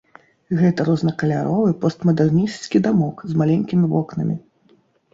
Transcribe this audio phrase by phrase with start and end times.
[0.61, 4.35] Гэта рознакаляровы постмадэрнісцкі дамок з маленькімі вокнамі.